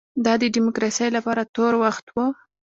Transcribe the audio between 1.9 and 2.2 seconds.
و.